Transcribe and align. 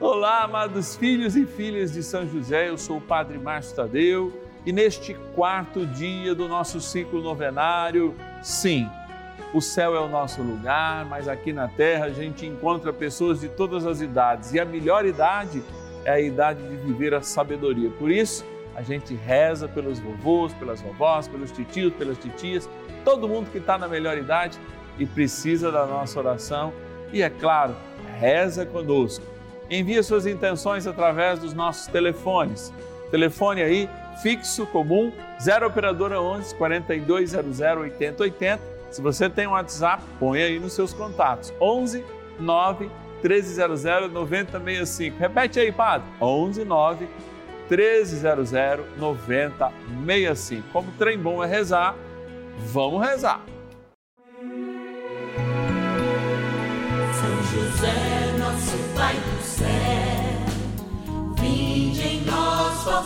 Olá, 0.00 0.44
amados 0.44 0.96
filhos 0.96 1.36
e 1.36 1.44
filhas 1.44 1.92
de 1.92 2.02
São 2.02 2.26
José, 2.26 2.70
eu 2.70 2.78
sou 2.78 2.96
o 2.96 3.00
Padre 3.02 3.36
Márcio 3.36 3.76
Tadeu 3.76 4.32
e 4.64 4.72
neste 4.72 5.12
quarto 5.34 5.84
dia 5.84 6.34
do 6.34 6.48
nosso 6.48 6.80
ciclo 6.80 7.20
novenário, 7.20 8.14
sim, 8.42 8.88
o 9.52 9.60
céu 9.60 9.94
é 9.94 10.00
o 10.00 10.08
nosso 10.08 10.40
lugar, 10.40 11.04
mas 11.04 11.28
aqui 11.28 11.52
na 11.52 11.68
terra 11.68 12.06
a 12.06 12.10
gente 12.10 12.46
encontra 12.46 12.94
pessoas 12.94 13.40
de 13.40 13.50
todas 13.50 13.84
as 13.84 14.00
idades 14.00 14.54
e 14.54 14.58
a 14.58 14.64
melhor 14.64 15.04
idade 15.04 15.62
é 16.06 16.12
a 16.12 16.20
idade 16.20 16.66
de 16.66 16.76
viver 16.76 17.12
a 17.12 17.20
sabedoria. 17.20 17.90
Por 17.90 18.10
isso, 18.10 18.42
a 18.74 18.80
gente 18.80 19.12
reza 19.14 19.68
pelos 19.68 19.98
vovôs, 19.98 20.54
pelas 20.54 20.80
vovós, 20.80 21.28
pelos 21.28 21.52
titios, 21.52 21.92
pelas 21.92 22.16
titias, 22.16 22.66
todo 23.04 23.28
mundo 23.28 23.50
que 23.50 23.58
está 23.58 23.76
na 23.76 23.86
melhor 23.86 24.16
idade 24.16 24.58
e 24.98 25.04
precisa 25.04 25.70
da 25.70 25.84
nossa 25.84 26.18
oração. 26.18 26.72
E 27.12 27.20
é 27.20 27.28
claro, 27.28 27.76
reza 28.18 28.64
conosco 28.64 29.29
envie 29.70 30.02
suas 30.02 30.26
intenções 30.26 30.86
através 30.86 31.38
dos 31.38 31.54
nossos 31.54 31.86
telefones. 31.86 32.72
Telefone 33.10 33.62
aí 33.62 33.88
fixo 34.22 34.66
comum 34.66 35.12
0 35.40 35.66
operadora 35.66 36.20
11 36.20 36.54
4200 36.54 37.60
8080. 37.60 38.60
Se 38.90 39.00
você 39.00 39.30
tem 39.30 39.46
um 39.46 39.52
WhatsApp, 39.52 40.02
põe 40.18 40.42
aí 40.42 40.58
nos 40.58 40.72
seus 40.72 40.92
contatos. 40.92 41.52
11 41.60 42.04
9 42.38 42.90
1300 43.22 44.12
9065. 44.12 45.18
Repete 45.18 45.60
aí, 45.60 45.70
padre. 45.70 46.06
11 46.20 46.64
9 46.64 47.08
1300 47.70 48.50
9065. 48.98 50.68
Como 50.72 50.90
trem 50.92 51.18
bom 51.18 51.42
é 51.42 51.46
rezar, 51.46 51.94
vamos 52.58 53.06
rezar. 53.06 53.40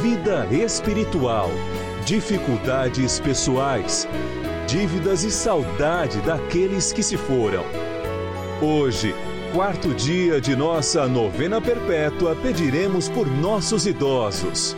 vida 0.00 0.46
espiritual, 0.50 1.50
dificuldades 2.06 3.20
pessoais, 3.20 4.08
dívidas 4.66 5.22
e 5.22 5.30
saudade 5.30 6.18
daqueles 6.22 6.92
que 6.92 7.02
se 7.02 7.16
foram. 7.18 7.62
Hoje, 8.62 9.14
quarto 9.52 9.92
dia 9.94 10.40
de 10.40 10.56
nossa 10.56 11.06
novena 11.06 11.60
perpétua, 11.60 12.34
pediremos 12.34 13.08
por 13.10 13.26
nossos 13.26 13.86
idosos. 13.86 14.74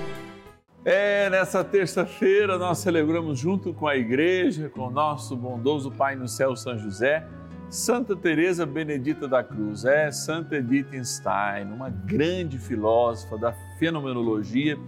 É, 0.85 1.31
nessa 1.31 1.63
terça-feira 1.63 2.59
nós 2.59 2.79
celebramos 2.79 3.39
junto 3.39 3.73
com 3.73 3.87
a 3.87 3.97
igreja, 3.97 4.69
com 4.69 4.91
nosso 4.91 5.37
bondoso 5.37 5.93
Pai 5.93 6.17
no 6.17 6.27
céu, 6.27 6.57
São 6.57 6.77
José, 6.77 7.25
Santa 7.71 8.15
Teresa 8.15 8.67
Benedita 8.67 9.27
da 9.27 9.43
Cruz, 9.43 9.85
é 9.85 10.11
Santa 10.11 10.57
Edith 10.57 10.93
Stein, 11.05 11.73
uma 11.73 11.89
grande 11.89 12.59
filósofa 12.59 13.39
da 13.39 13.53
fenomenologia 13.79 14.79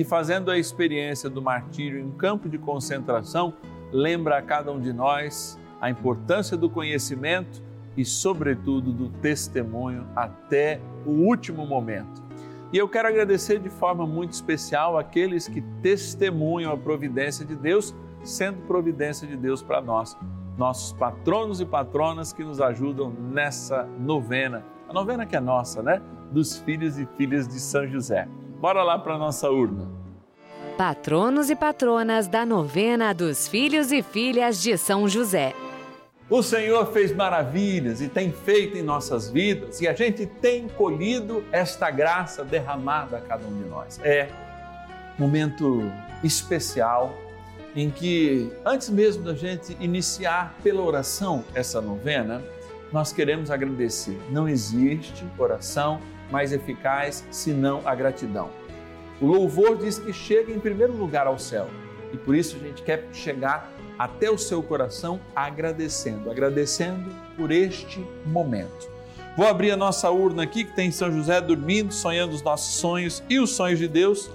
que, 0.00 0.04
fazendo 0.04 0.50
a 0.50 0.56
experiência 0.56 1.28
do 1.28 1.42
martírio 1.42 2.00
em 2.00 2.06
um 2.06 2.10
campo 2.10 2.48
de 2.48 2.56
concentração, 2.56 3.52
lembra 3.92 4.38
a 4.38 4.42
cada 4.42 4.72
um 4.72 4.80
de 4.80 4.94
nós 4.94 5.60
a 5.78 5.90
importância 5.90 6.56
do 6.56 6.70
conhecimento 6.70 7.62
e, 7.94 8.02
sobretudo, 8.02 8.94
do 8.94 9.10
testemunho 9.20 10.06
até 10.16 10.80
o 11.04 11.10
último 11.10 11.66
momento. 11.66 12.22
E 12.72 12.78
eu 12.78 12.88
quero 12.88 13.08
agradecer 13.08 13.58
de 13.58 13.68
forma 13.68 14.06
muito 14.06 14.32
especial 14.32 14.96
aqueles 14.96 15.46
que 15.46 15.60
testemunham 15.82 16.72
a 16.72 16.78
providência 16.78 17.44
de 17.44 17.54
Deus, 17.54 17.94
sendo 18.24 18.56
providência 18.66 19.28
de 19.28 19.36
Deus 19.36 19.62
para 19.62 19.82
nós, 19.82 20.16
nossos 20.56 20.94
patronos 20.94 21.60
e 21.60 21.66
patronas 21.66 22.32
que 22.32 22.42
nos 22.42 22.58
ajudam 22.58 23.10
nessa 23.10 23.84
novena, 23.98 24.64
a 24.88 24.94
novena 24.94 25.26
que 25.26 25.36
é 25.36 25.40
nossa, 25.40 25.82
né? 25.82 26.00
Dos 26.32 26.56
filhos 26.56 26.98
e 26.98 27.04
filhas 27.18 27.46
de 27.46 27.60
São 27.60 27.86
José. 27.86 28.26
Bora 28.60 28.82
lá 28.82 28.98
para 28.98 29.16
nossa 29.16 29.48
urna. 29.48 29.88
Patronos 30.76 31.48
e 31.48 31.56
patronas 31.56 32.28
da 32.28 32.44
novena 32.44 33.14
dos 33.14 33.48
filhos 33.48 33.90
e 33.90 34.02
filhas 34.02 34.60
de 34.60 34.76
São 34.76 35.08
José. 35.08 35.54
O 36.28 36.42
Senhor 36.42 36.92
fez 36.92 37.10
maravilhas 37.16 38.02
e 38.02 38.08
tem 38.08 38.30
feito 38.30 38.76
em 38.76 38.82
nossas 38.82 39.30
vidas 39.30 39.80
e 39.80 39.88
a 39.88 39.94
gente 39.94 40.26
tem 40.26 40.68
colhido 40.68 41.42
esta 41.50 41.90
graça 41.90 42.44
derramada 42.44 43.16
a 43.16 43.20
cada 43.22 43.46
um 43.46 43.62
de 43.62 43.66
nós. 43.66 43.98
É 44.04 44.28
momento 45.18 45.90
especial 46.22 47.14
em 47.74 47.90
que, 47.90 48.52
antes 48.62 48.90
mesmo 48.90 49.24
da 49.24 49.34
gente 49.34 49.74
iniciar 49.80 50.54
pela 50.62 50.82
oração 50.82 51.42
essa 51.54 51.80
novena, 51.80 52.42
nós 52.92 53.12
queremos 53.12 53.50
agradecer. 53.50 54.20
Não 54.30 54.48
existe 54.48 55.24
oração 55.38 56.00
mais 56.30 56.52
eficaz 56.52 57.24
senão 57.30 57.82
a 57.84 57.94
gratidão. 57.94 58.50
O 59.20 59.26
louvor 59.26 59.76
diz 59.76 59.98
que 59.98 60.12
chega 60.12 60.52
em 60.52 60.58
primeiro 60.58 60.92
lugar 60.92 61.26
ao 61.26 61.38
céu 61.38 61.68
e 62.12 62.16
por 62.16 62.34
isso 62.34 62.56
a 62.56 62.58
gente 62.58 62.82
quer 62.82 63.08
chegar 63.12 63.70
até 63.98 64.30
o 64.30 64.38
seu 64.38 64.62
coração 64.62 65.20
agradecendo, 65.36 66.30
agradecendo 66.30 67.10
por 67.36 67.52
este 67.52 68.04
momento. 68.24 68.90
Vou 69.36 69.46
abrir 69.46 69.70
a 69.70 69.76
nossa 69.76 70.10
urna 70.10 70.42
aqui 70.42 70.64
que 70.64 70.74
tem 70.74 70.90
São 70.90 71.12
José 71.12 71.40
dormindo, 71.40 71.92
sonhando 71.92 72.34
os 72.34 72.42
nossos 72.42 72.80
sonhos 72.80 73.22
e 73.28 73.38
os 73.38 73.50
sonhos 73.50 73.78
de 73.78 73.86
Deus 73.86 74.30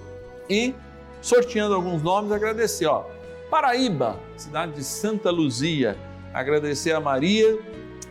e 0.49 0.73
sorteando 1.21 1.73
alguns 1.73 2.01
nomes, 2.01 2.31
agradecer, 2.31 2.85
ó. 2.85 3.05
Paraíba, 3.49 4.19
cidade 4.38 4.73
de 4.73 4.83
Santa 4.83 5.31
Luzia, 5.31 5.97
agradecer 6.33 6.91
a 6.91 6.99
Maria 6.99 7.57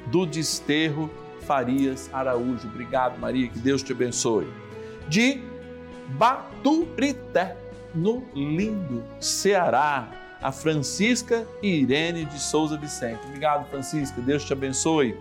do 0.07 0.27
Desterro 0.27 1.11
Farias 1.41 2.11
Araújo. 2.13 2.67
Obrigado, 2.69 3.19
Maria, 3.19 3.49
que 3.49 3.59
Deus 3.59 3.83
te 3.83 3.93
abençoe. 3.93 4.47
De 5.09 5.41
Baturité, 6.09 7.57
no 7.95 8.25
lindo 8.35 9.05
Ceará, 9.21 10.09
a 10.43 10.53
Francisca 10.53 11.47
Irene 11.63 12.25
de 12.25 12.39
Souza 12.39 12.77
Vicente. 12.77 13.21
Obrigado, 13.27 13.69
Francisca, 13.71 14.21
Deus 14.21 14.45
te 14.45 14.53
abençoe. 14.53 15.17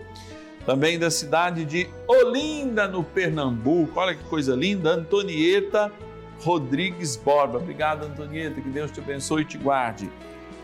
Também 0.66 0.98
da 0.98 1.12
cidade 1.12 1.66
de 1.66 1.90
Olinda, 2.08 2.88
no 2.88 3.04
Pernambuco. 3.04 4.00
Olha 4.00 4.16
que 4.16 4.24
coisa 4.26 4.56
linda, 4.56 4.92
Antonieta 4.92 5.92
Rodrigues 6.42 7.16
Borba. 7.16 7.58
Obrigado, 7.58 8.06
Antonieta, 8.06 8.60
que 8.62 8.70
Deus 8.70 8.92
te 8.92 9.00
abençoe 9.00 9.44
e 9.44 9.46
te 9.46 9.58
guarde. 9.58 10.10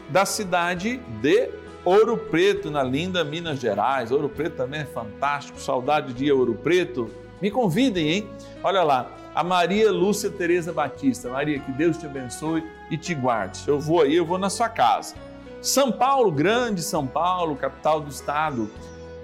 Da 0.10 0.26
cidade 0.26 0.98
de 1.22 1.50
Ouro 1.86 2.18
Preto, 2.18 2.70
na 2.70 2.84
linda 2.84 3.24
Minas 3.24 3.60
Gerais. 3.60 4.12
Ouro 4.12 4.30
Preto 4.30 4.58
também 4.58 4.82
é 4.82 4.86
fantástico, 4.86 5.60
saudade 5.60 6.14
de 6.14 6.32
Ouro 6.32 6.54
Preto. 6.56 7.10
Me 7.42 7.50
convidem, 7.50 8.10
hein? 8.10 8.30
Olha 8.62 8.84
lá, 8.84 9.10
a 9.34 9.44
Maria 9.44 9.92
Lúcia 9.92 10.30
Tereza 10.30 10.74
Batista. 10.74 11.30
Maria, 11.30 11.60
que 11.60 11.72
Deus 11.72 11.98
te 11.98 12.06
abençoe 12.06 12.64
e 12.92 12.98
te 12.98 13.16
guarde. 13.16 13.62
Eu 13.66 13.80
vou 13.80 14.02
aí, 14.02 14.16
eu 14.16 14.26
vou 14.26 14.38
na 14.38 14.50
sua 14.50 14.68
casa. 14.68 15.16
São 15.62 15.92
Paulo, 15.92 16.32
grande 16.32 16.82
São 16.82 17.08
Paulo, 17.08 17.56
capital 17.56 18.02
do 18.02 18.10
estado. 18.10 18.70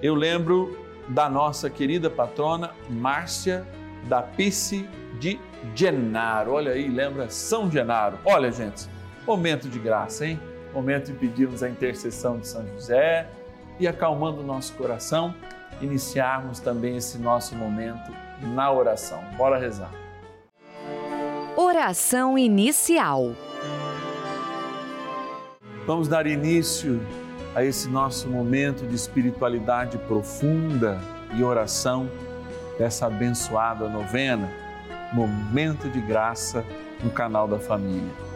Eu 0.02 0.14
lembro 0.14 0.78
da 1.08 1.28
nossa 1.28 1.68
querida 1.68 2.10
patrona 2.10 2.70
Márcia 2.88 3.66
da 4.08 4.22
Pice 4.22 4.88
de 5.20 5.38
Genaro. 5.74 6.52
Olha 6.52 6.72
aí, 6.72 6.88
lembra 6.88 7.28
São 7.28 7.70
Genaro. 7.70 8.18
Olha, 8.24 8.50
gente, 8.50 8.88
momento 9.26 9.68
de 9.68 9.78
graça, 9.78 10.26
hein? 10.26 10.40
Momento 10.76 11.06
de 11.06 11.14
pedirmos 11.14 11.62
a 11.62 11.70
intercessão 11.70 12.38
de 12.38 12.46
São 12.46 12.62
José 12.74 13.26
e 13.80 13.88
acalmando 13.88 14.42
o 14.42 14.44
nosso 14.44 14.74
coração, 14.74 15.34
iniciarmos 15.80 16.60
também 16.60 16.98
esse 16.98 17.16
nosso 17.16 17.56
momento 17.56 18.12
na 18.54 18.70
oração. 18.70 19.18
Bora 19.38 19.58
rezar. 19.58 19.90
Oração 21.56 22.36
inicial. 22.36 23.32
Vamos 25.86 26.08
dar 26.08 26.26
início 26.26 27.00
a 27.54 27.64
esse 27.64 27.88
nosso 27.88 28.28
momento 28.28 28.86
de 28.86 28.94
espiritualidade 28.94 29.96
profunda 29.96 31.00
e 31.34 31.42
oração 31.42 32.06
dessa 32.78 33.06
abençoada 33.06 33.88
novena, 33.88 34.52
momento 35.14 35.88
de 35.88 36.02
graça 36.02 36.62
no 37.02 37.08
canal 37.08 37.48
da 37.48 37.58
família. 37.58 38.35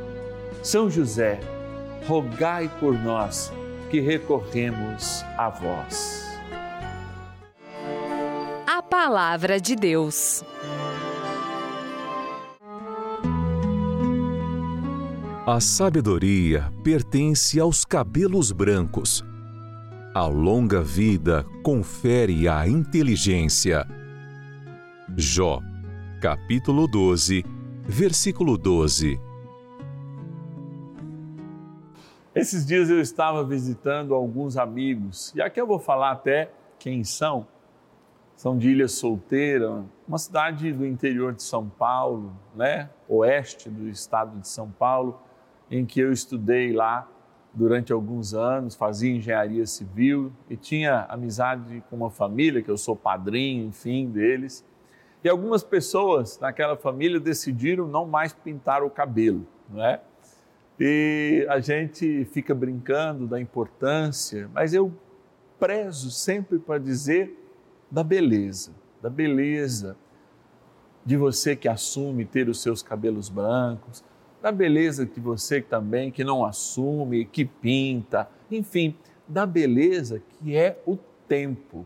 São 0.63 0.89
José, 0.89 1.39
rogai 2.07 2.69
por 2.79 2.93
nós 2.93 3.51
que 3.89 3.99
recorremos 3.99 5.23
a 5.37 5.49
vós. 5.49 6.25
A 8.67 8.81
Palavra 8.81 9.59
de 9.59 9.75
Deus. 9.75 10.43
A 15.45 15.59
sabedoria 15.59 16.71
pertence 16.83 17.59
aos 17.59 17.83
cabelos 17.83 18.51
brancos 18.51 19.23
a 20.13 20.27
longa 20.27 20.83
vida 20.83 21.45
confere 21.63 22.45
a 22.45 22.67
inteligência. 22.67 23.87
Jó, 25.15 25.61
capítulo 26.21 26.85
12, 26.85 27.45
versículo 27.87 28.57
12. 28.57 29.17
Esses 32.33 32.65
dias 32.65 32.89
eu 32.89 33.01
estava 33.01 33.43
visitando 33.43 34.15
alguns 34.15 34.55
amigos, 34.55 35.33
e 35.35 35.41
aqui 35.41 35.59
eu 35.59 35.67
vou 35.67 35.77
falar 35.77 36.11
até 36.11 36.49
quem 36.79 37.03
são. 37.03 37.45
São 38.37 38.57
de 38.57 38.69
Ilha 38.69 38.87
Solteira, 38.87 39.83
uma 40.07 40.17
cidade 40.17 40.71
do 40.71 40.85
interior 40.85 41.33
de 41.33 41.43
São 41.43 41.67
Paulo, 41.67 42.33
né? 42.55 42.89
Oeste 43.09 43.69
do 43.69 43.85
estado 43.89 44.39
de 44.39 44.47
São 44.47 44.71
Paulo, 44.71 45.19
em 45.69 45.85
que 45.85 45.99
eu 45.99 46.09
estudei 46.09 46.71
lá 46.71 47.05
durante 47.53 47.91
alguns 47.91 48.33
anos, 48.33 48.75
fazia 48.75 49.13
engenharia 49.13 49.65
civil 49.65 50.31
e 50.49 50.55
tinha 50.55 51.05
amizade 51.09 51.83
com 51.89 51.97
uma 51.97 52.09
família, 52.09 52.61
que 52.61 52.71
eu 52.71 52.77
sou 52.77 52.95
padrinho, 52.95 53.67
enfim, 53.67 54.09
deles. 54.09 54.65
E 55.21 55.27
algumas 55.27 55.65
pessoas 55.65 56.39
naquela 56.39 56.77
família 56.77 57.19
decidiram 57.19 57.87
não 57.87 58.05
mais 58.05 58.31
pintar 58.31 58.83
o 58.83 58.89
cabelo, 58.89 59.45
não 59.69 59.83
é? 59.83 59.99
E 60.83 61.45
a 61.47 61.59
gente 61.59 62.25
fica 62.31 62.55
brincando 62.55 63.27
da 63.27 63.39
importância, 63.39 64.49
mas 64.51 64.73
eu 64.73 64.91
prezo 65.59 66.09
sempre 66.09 66.57
para 66.57 66.79
dizer 66.79 67.37
da 67.91 68.03
beleza, 68.03 68.71
da 68.99 69.07
beleza 69.07 69.95
de 71.05 71.15
você 71.15 71.55
que 71.55 71.67
assume 71.67 72.25
ter 72.25 72.49
os 72.49 72.63
seus 72.63 72.81
cabelos 72.81 73.29
brancos, 73.29 74.03
da 74.41 74.51
beleza 74.51 75.05
que 75.05 75.19
você 75.19 75.61
também, 75.61 76.09
que 76.09 76.23
não 76.23 76.43
assume, 76.43 77.25
que 77.25 77.45
pinta, 77.45 78.27
enfim, 78.49 78.95
da 79.27 79.45
beleza 79.45 80.19
que 80.19 80.57
é 80.57 80.81
o 80.87 80.97
tempo. 81.27 81.85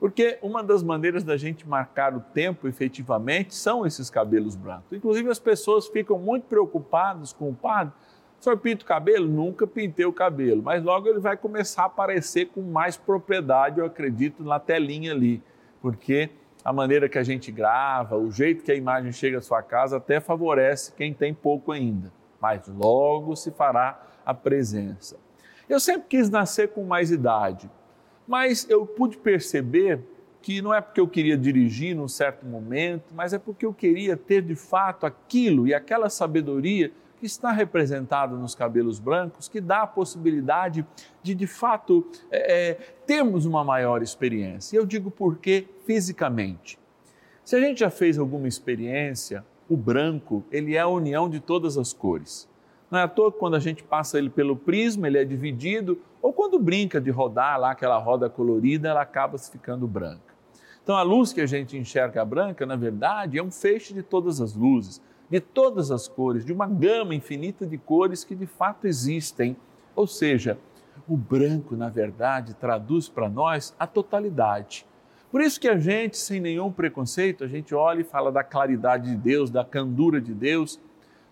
Porque 0.00 0.36
uma 0.42 0.64
das 0.64 0.82
maneiras 0.82 1.22
da 1.22 1.36
gente 1.36 1.66
marcar 1.66 2.12
o 2.12 2.20
tempo 2.20 2.66
efetivamente 2.66 3.54
são 3.54 3.86
esses 3.86 4.10
cabelos 4.10 4.56
brancos. 4.56 4.92
Inclusive 4.92 5.30
as 5.30 5.38
pessoas 5.38 5.86
ficam 5.86 6.18
muito 6.18 6.44
preocupadas 6.48 7.32
com 7.32 7.50
o 7.50 7.54
padre. 7.54 7.94
O 8.40 8.44
senhor 8.44 8.56
pinta 8.58 8.84
o 8.84 8.86
cabelo? 8.86 9.26
Nunca 9.26 9.66
pintei 9.66 10.04
o 10.04 10.12
cabelo, 10.12 10.62
mas 10.62 10.82
logo 10.82 11.08
ele 11.08 11.18
vai 11.18 11.36
começar 11.36 11.82
a 11.82 11.86
aparecer 11.86 12.46
com 12.46 12.62
mais 12.62 12.96
propriedade, 12.96 13.80
eu 13.80 13.86
acredito, 13.86 14.44
na 14.44 14.60
telinha 14.60 15.12
ali. 15.12 15.42
Porque 15.80 16.30
a 16.64 16.72
maneira 16.72 17.08
que 17.08 17.18
a 17.18 17.22
gente 17.22 17.52
grava, 17.52 18.16
o 18.16 18.30
jeito 18.30 18.64
que 18.64 18.72
a 18.72 18.74
imagem 18.74 19.12
chega 19.12 19.38
à 19.38 19.40
sua 19.40 19.62
casa 19.62 19.98
até 19.98 20.20
favorece 20.20 20.92
quem 20.92 21.14
tem 21.14 21.32
pouco 21.32 21.72
ainda, 21.72 22.12
mas 22.40 22.66
logo 22.68 23.36
se 23.36 23.50
fará 23.50 24.04
a 24.24 24.34
presença. 24.34 25.16
Eu 25.68 25.80
sempre 25.80 26.08
quis 26.08 26.28
nascer 26.28 26.68
com 26.68 26.84
mais 26.84 27.10
idade, 27.10 27.70
mas 28.26 28.68
eu 28.68 28.84
pude 28.84 29.16
perceber 29.16 30.00
que 30.42 30.62
não 30.62 30.72
é 30.72 30.80
porque 30.80 31.00
eu 31.00 31.08
queria 31.08 31.36
dirigir 31.36 31.94
num 31.96 32.08
certo 32.08 32.46
momento, 32.46 33.14
mas 33.14 33.32
é 33.32 33.38
porque 33.38 33.66
eu 33.66 33.72
queria 33.72 34.16
ter 34.16 34.42
de 34.42 34.54
fato 34.54 35.06
aquilo 35.06 35.66
e 35.66 35.74
aquela 35.74 36.08
sabedoria 36.08 36.92
que 37.16 37.26
está 37.26 37.50
representado 37.50 38.36
nos 38.36 38.54
cabelos 38.54 38.98
brancos, 38.98 39.48
que 39.48 39.60
dá 39.60 39.82
a 39.82 39.86
possibilidade 39.86 40.86
de, 41.22 41.34
de 41.34 41.46
fato, 41.46 42.06
é, 42.30 42.70
é, 42.70 42.74
termos 43.06 43.46
uma 43.46 43.64
maior 43.64 44.02
experiência. 44.02 44.76
Eu 44.76 44.86
digo 44.86 45.10
por 45.10 45.38
quê 45.38 45.66
fisicamente. 45.84 46.78
Se 47.44 47.56
a 47.56 47.60
gente 47.60 47.80
já 47.80 47.90
fez 47.90 48.18
alguma 48.18 48.48
experiência, 48.48 49.44
o 49.68 49.76
branco, 49.76 50.44
ele 50.50 50.74
é 50.74 50.80
a 50.80 50.88
união 50.88 51.28
de 51.28 51.40
todas 51.40 51.78
as 51.78 51.92
cores. 51.92 52.48
Não 52.90 52.98
é 52.98 53.02
à 53.02 53.08
toa 53.08 53.32
que 53.32 53.38
quando 53.38 53.56
a 53.56 53.60
gente 53.60 53.82
passa 53.82 54.18
ele 54.18 54.30
pelo 54.30 54.56
prisma, 54.56 55.06
ele 55.06 55.18
é 55.18 55.24
dividido, 55.24 56.00
ou 56.22 56.32
quando 56.32 56.58
brinca 56.58 57.00
de 57.00 57.10
rodar 57.10 57.58
lá 57.58 57.72
aquela 57.72 57.98
roda 57.98 58.30
colorida, 58.30 58.88
ela 58.88 59.02
acaba 59.02 59.38
se 59.38 59.50
ficando 59.50 59.86
branca. 59.88 60.34
Então 60.82 60.96
a 60.96 61.02
luz 61.02 61.32
que 61.32 61.40
a 61.40 61.46
gente 61.46 61.76
enxerga 61.76 62.24
branca, 62.24 62.64
na 62.64 62.76
verdade, 62.76 63.38
é 63.38 63.42
um 63.42 63.50
feixe 63.50 63.92
de 63.92 64.04
todas 64.04 64.40
as 64.40 64.54
luzes 64.54 65.02
de 65.28 65.40
todas 65.40 65.90
as 65.90 66.06
cores, 66.06 66.44
de 66.44 66.52
uma 66.52 66.66
gama 66.66 67.14
infinita 67.14 67.66
de 67.66 67.76
cores 67.76 68.24
que 68.24 68.34
de 68.34 68.46
fato 68.46 68.86
existem. 68.86 69.56
Ou 69.94 70.06
seja, 70.06 70.58
o 71.08 71.16
branco, 71.16 71.76
na 71.76 71.88
verdade, 71.88 72.54
traduz 72.54 73.08
para 73.08 73.28
nós 73.28 73.74
a 73.78 73.86
totalidade. 73.86 74.86
Por 75.30 75.40
isso 75.40 75.60
que 75.60 75.68
a 75.68 75.78
gente, 75.78 76.16
sem 76.16 76.40
nenhum 76.40 76.70
preconceito, 76.70 77.44
a 77.44 77.48
gente 77.48 77.74
olha 77.74 78.00
e 78.00 78.04
fala 78.04 78.30
da 78.30 78.44
claridade 78.44 79.10
de 79.10 79.16
Deus, 79.16 79.50
da 79.50 79.64
candura 79.64 80.20
de 80.20 80.32
Deus, 80.32 80.80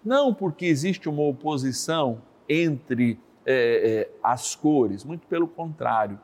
não 0.05 0.35
porque 0.35 0.67
existe 0.67 1.09
uma 1.09 1.23
oposição 1.23 2.21
entre 2.49 3.19
é, 3.47 4.09
é, 4.11 4.11
as 4.23 4.55
cores, 4.55 5.05
muito 5.05 5.27
pelo 5.27 5.47
contrário. 5.47 6.21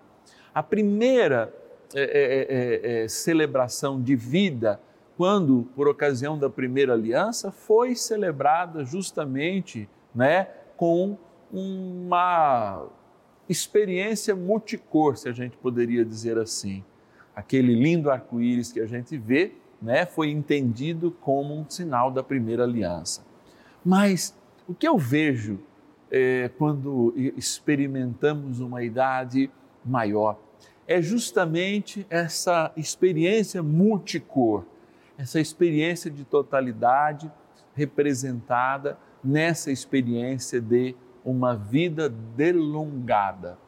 A 0.55 0.63
primeira 0.63 1.55
é, 1.95 3.07
celebração 3.09 4.01
de 4.01 4.15
vida 4.15 4.81
quando, 5.21 5.69
por 5.77 5.87
ocasião 5.87 6.39
da 6.39 6.49
primeira 6.49 6.95
aliança, 6.95 7.53
foi 7.53 7.95
celebrada 7.95 8.87
justamente 8.87 9.87
né, 10.15 10.49
com 10.79 11.19
uma 11.53 12.87
experiência 13.47 14.35
multicor, 14.35 15.19
se 15.19 15.29
a 15.29 15.33
gente 15.33 15.59
poderia 15.59 16.07
dizer 16.07 16.39
assim. 16.39 16.83
Aquele 17.37 17.75
lindo 17.75 18.11
arco-íris 18.11 18.73
que 18.73 18.81
a 18.81 18.87
gente 18.87 19.19
vê 19.19 19.53
né, 19.83 20.07
foi 20.07 20.31
entendido 20.31 21.11
como 21.21 21.55
um 21.55 21.69
sinal 21.69 22.11
da 22.11 22.23
primeira 22.23 22.65
aliança. 22.65 23.23
Mas 23.85 24.35
o 24.67 24.73
que 24.73 24.89
eu 24.89 24.97
vejo 24.97 25.61
é, 26.11 26.51
quando 26.57 27.13
experimentamos 27.37 28.59
uma 28.59 28.83
idade 28.83 29.51
maior 29.85 30.39
é 30.89 31.03
justamente 31.03 32.07
essa 32.09 32.73
experiência 32.75 33.63
multicor 33.63 34.65
essa 35.21 35.39
experiência 35.39 36.11
de 36.11 36.25
totalidade 36.25 37.31
representada 37.75 38.99
nessa 39.23 39.71
experiência 39.71 40.63
de 40.63 40.97
uma 41.23 41.55
vida 41.55 42.09
delongada. 42.09 43.59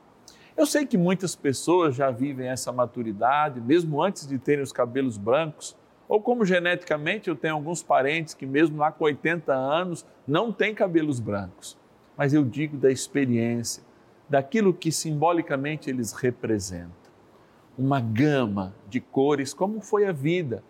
Eu 0.56 0.64
sei 0.64 0.86
que 0.86 0.96
muitas 0.96 1.36
pessoas 1.36 1.94
já 1.94 2.10
vivem 2.10 2.48
essa 2.48 2.72
maturidade, 2.72 3.60
mesmo 3.60 4.02
antes 4.02 4.26
de 4.26 4.38
terem 4.38 4.62
os 4.62 4.72
cabelos 4.72 5.18
brancos, 5.18 5.76
ou 6.08 6.22
como 6.22 6.44
geneticamente 6.44 7.28
eu 7.28 7.36
tenho 7.36 7.54
alguns 7.54 7.82
parentes 7.82 8.32
que, 8.32 8.46
mesmo 8.46 8.78
lá 8.78 8.90
com 8.90 9.04
80 9.04 9.52
anos, 9.52 10.06
não 10.26 10.50
têm 10.50 10.74
cabelos 10.74 11.20
brancos. 11.20 11.78
Mas 12.16 12.32
eu 12.32 12.44
digo 12.44 12.78
da 12.78 12.90
experiência, 12.90 13.82
daquilo 14.26 14.72
que 14.72 14.90
simbolicamente 14.90 15.90
eles 15.90 16.12
representam. 16.12 17.12
Uma 17.76 18.00
gama 18.00 18.74
de 18.88 19.00
cores, 19.00 19.52
como 19.52 19.82
foi 19.82 20.06
a 20.06 20.12
vida 20.12 20.62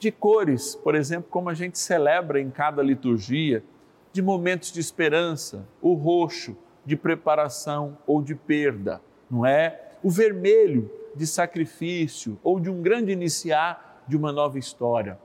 de 0.00 0.10
cores, 0.10 0.74
por 0.74 0.94
exemplo, 0.94 1.28
como 1.30 1.50
a 1.50 1.54
gente 1.54 1.78
celebra 1.78 2.40
em 2.40 2.50
cada 2.50 2.82
liturgia, 2.82 3.62
de 4.10 4.22
momentos 4.22 4.72
de 4.72 4.80
esperança, 4.80 5.68
o 5.80 5.92
roxo 5.92 6.56
de 6.86 6.96
preparação 6.96 7.98
ou 8.06 8.22
de 8.22 8.34
perda, 8.34 9.00
não 9.30 9.44
é? 9.44 9.92
O 10.02 10.10
vermelho 10.10 10.90
de 11.14 11.26
sacrifício 11.26 12.38
ou 12.42 12.58
de 12.58 12.70
um 12.70 12.80
grande 12.80 13.12
iniciar 13.12 14.02
de 14.08 14.16
uma 14.16 14.32
nova 14.32 14.58
história. 14.58 15.18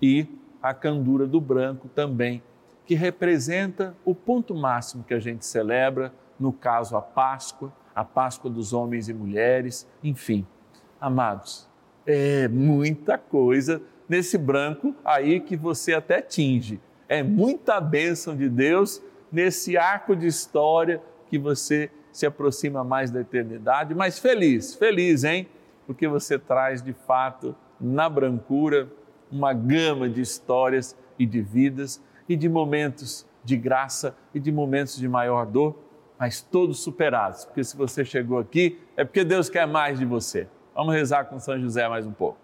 E 0.00 0.28
a 0.62 0.72
candura 0.72 1.26
do 1.26 1.40
branco 1.40 1.88
também, 1.88 2.40
que 2.86 2.94
representa 2.94 3.96
o 4.04 4.14
ponto 4.14 4.54
máximo 4.54 5.02
que 5.02 5.12
a 5.12 5.18
gente 5.18 5.44
celebra, 5.44 6.14
no 6.38 6.52
caso 6.52 6.96
a 6.96 7.02
Páscoa, 7.02 7.72
a 7.92 8.04
Páscoa 8.04 8.48
dos 8.48 8.72
homens 8.72 9.08
e 9.08 9.12
mulheres, 9.12 9.88
enfim. 10.04 10.46
Amados, 11.00 11.68
é 12.06 12.46
muita 12.46 13.18
coisa 13.18 13.82
nesse 14.08 14.36
branco 14.38 14.94
aí 15.04 15.40
que 15.40 15.56
você 15.56 15.94
até 15.94 16.20
tinge. 16.20 16.80
É 17.08 17.22
muita 17.22 17.80
bênção 17.80 18.36
de 18.36 18.48
Deus 18.48 19.02
nesse 19.30 19.76
arco 19.76 20.14
de 20.14 20.26
história 20.26 21.02
que 21.28 21.38
você 21.38 21.90
se 22.12 22.24
aproxima 22.24 22.84
mais 22.84 23.10
da 23.10 23.20
eternidade, 23.20 23.94
mas 23.94 24.18
feliz, 24.18 24.74
feliz, 24.74 25.24
hein? 25.24 25.48
Porque 25.86 26.06
você 26.06 26.38
traz 26.38 26.80
de 26.80 26.92
fato 26.92 27.54
na 27.80 28.08
brancura 28.08 28.88
uma 29.30 29.52
gama 29.52 30.08
de 30.08 30.20
histórias 30.20 30.96
e 31.18 31.26
de 31.26 31.42
vidas 31.42 32.00
e 32.28 32.36
de 32.36 32.48
momentos 32.48 33.26
de 33.42 33.56
graça 33.56 34.16
e 34.32 34.38
de 34.38 34.52
momentos 34.52 34.96
de 34.96 35.08
maior 35.08 35.44
dor, 35.44 35.76
mas 36.18 36.40
todos 36.40 36.80
superados, 36.80 37.44
porque 37.44 37.64
se 37.64 37.76
você 37.76 38.04
chegou 38.04 38.38
aqui 38.38 38.78
é 38.96 39.04
porque 39.04 39.24
Deus 39.24 39.50
quer 39.50 39.66
mais 39.66 39.98
de 39.98 40.04
você. 40.04 40.46
Vamos 40.74 40.94
rezar 40.94 41.24
com 41.24 41.38
São 41.38 41.60
José 41.60 41.88
mais 41.88 42.06
um 42.06 42.12
pouco. 42.12 42.43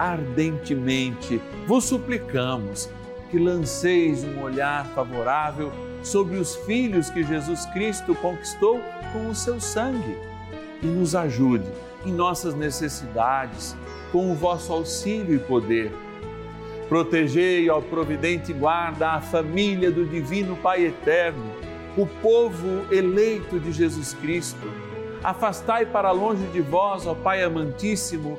ardentemente 0.00 1.42
vos 1.66 1.84
suplicamos 1.84 2.88
que 3.30 3.38
lanceis 3.38 4.24
um 4.24 4.40
olhar 4.40 4.86
favorável 4.94 5.70
sobre 6.02 6.38
os 6.38 6.56
filhos 6.56 7.10
que 7.10 7.22
Jesus 7.22 7.66
Cristo 7.66 8.14
conquistou 8.14 8.80
com 9.12 9.28
o 9.28 9.34
seu 9.34 9.60
sangue 9.60 10.16
e 10.82 10.86
nos 10.86 11.14
ajude 11.14 11.70
em 12.06 12.12
nossas 12.12 12.54
necessidades 12.54 13.76
com 14.10 14.32
o 14.32 14.34
vosso 14.34 14.72
auxílio 14.72 15.36
e 15.36 15.38
poder. 15.38 15.92
Protegei, 16.88 17.68
ao 17.68 17.82
providente 17.82 18.54
guarda, 18.54 19.10
a 19.10 19.20
família 19.20 19.90
do 19.90 20.06
Divino 20.06 20.56
Pai 20.56 20.86
Eterno, 20.86 21.52
o 21.94 22.06
povo 22.06 22.86
eleito 22.90 23.60
de 23.60 23.70
Jesus 23.70 24.14
Cristo. 24.14 24.66
Afastai 25.22 25.84
para 25.84 26.10
longe 26.10 26.46
de 26.46 26.62
vós, 26.62 27.06
ó 27.06 27.14
Pai 27.14 27.42
amantíssimo, 27.42 28.38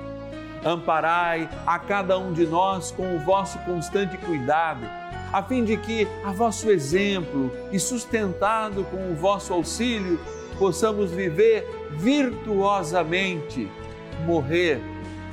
amparai 0.63 1.49
a 1.65 1.79
cada 1.79 2.17
um 2.17 2.33
de 2.33 2.45
nós 2.45 2.91
com 2.91 3.15
o 3.15 3.19
vosso 3.19 3.57
constante 3.59 4.17
cuidado, 4.17 4.85
a 5.31 5.41
fim 5.41 5.63
de 5.63 5.77
que, 5.77 6.07
a 6.23 6.31
vosso 6.31 6.69
exemplo 6.69 7.51
e 7.71 7.79
sustentado 7.79 8.83
com 8.85 9.11
o 9.11 9.15
vosso 9.15 9.53
auxílio, 9.53 10.19
possamos 10.59 11.11
viver 11.11 11.65
virtuosamente, 11.91 13.69
morrer 14.25 14.81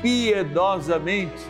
piedosamente 0.01 1.47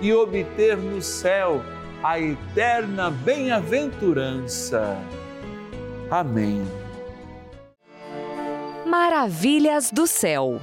e 0.00 0.12
obter 0.12 0.76
no 0.76 1.00
céu 1.00 1.62
a 2.02 2.18
eterna 2.18 3.10
bem-aventurança. 3.10 4.98
Amém. 6.10 6.66
Maravilhas 8.84 9.90
do 9.90 10.06
céu. 10.06 10.60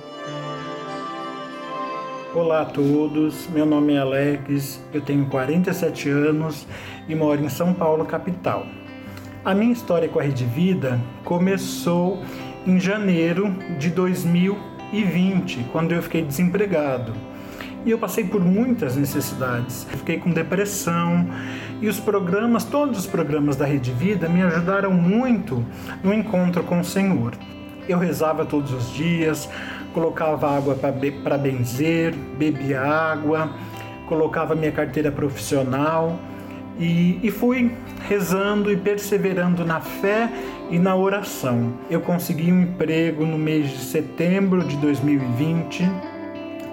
Olá 2.36 2.62
a 2.62 2.66
todos, 2.66 3.48
meu 3.48 3.66
nome 3.66 3.96
é 3.96 3.98
Alex, 3.98 4.80
eu 4.94 5.02
tenho 5.02 5.26
47 5.26 6.10
anos 6.10 6.68
e 7.08 7.16
moro 7.16 7.44
em 7.44 7.50
São 7.50 7.74
Paulo, 7.74 8.06
capital. 8.06 8.68
A 9.44 9.56
minha 9.56 9.74
história 9.74 10.08
com 10.08 10.20
a 10.20 10.22
Rede 10.22 10.46
Vida 10.46 11.00
começou 11.24 12.22
em 12.68 12.80
janeiro 12.80 13.52
de 13.80 13.90
2020, 13.90 15.66
quando 15.72 15.92
eu 15.92 16.04
fiquei 16.04 16.22
desempregado. 16.22 17.14
E 17.84 17.90
eu 17.90 17.98
passei 17.98 18.24
por 18.24 18.46
muitas 18.46 18.96
necessidades. 18.96 19.88
Fiquei 19.90 20.20
com 20.20 20.30
depressão 20.30 21.28
e 21.82 21.88
os 21.88 22.00
programas, 22.00 22.64
todos 22.64 23.00
os 23.00 23.08
programas 23.08 23.56
da 23.56 23.66
Rede 23.66 23.92
Vida 23.92 24.30
me 24.30 24.44
ajudaram 24.44 24.92
muito 24.92 25.66
no 26.04 26.14
encontro 26.14 26.62
com 26.62 26.80
o 26.80 26.86
Senhor. 26.86 27.34
Eu 27.90 27.98
rezava 27.98 28.46
todos 28.46 28.72
os 28.72 28.94
dias, 28.94 29.50
colocava 29.96 30.56
água 30.56 30.76
para 30.76 31.38
benzer, 31.40 32.14
bebia 32.38 32.80
água, 32.80 33.50
colocava 34.08 34.54
minha 34.54 34.72
carteira 34.72 35.12
profissional 35.12 36.20
E, 36.80 37.20
e 37.24 37.32
fui 37.32 37.72
rezando 38.08 38.72
e 38.72 38.78
perseverando 38.78 39.66
na 39.66 39.82
fé 39.82 40.30
e 40.70 40.78
na 40.78 40.96
oração. 40.96 41.74
Eu 41.90 42.00
consegui 42.00 42.54
um 42.54 42.62
emprego 42.62 43.26
no 43.26 43.40
mês 43.40 43.72
de 43.72 43.80
setembro 43.80 44.64
de 44.64 44.78
2020 44.78 45.84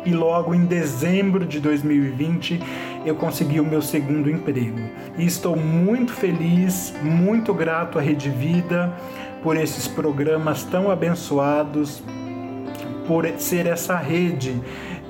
e 0.04 0.12
logo 0.12 0.54
em 0.54 0.64
dezembro 0.66 1.44
de 1.44 1.58
2020 1.58 2.60
eu 3.04 3.16
consegui 3.16 3.58
o 3.58 3.64
meu 3.64 3.82
segundo 3.82 4.30
emprego. 4.30 4.80
E 5.18 5.24
estou 5.24 5.56
muito 5.56 6.12
feliz, 6.12 6.94
muito 7.02 7.52
grato 7.54 7.98
à 7.98 8.02
Rede 8.02 8.28
Vida 8.28 8.94
por 9.42 9.56
esses 9.56 9.86
programas 9.86 10.62
tão 10.64 10.90
abençoados, 10.90 12.02
por 13.06 13.26
ser 13.38 13.66
essa 13.66 13.96
rede 13.96 14.60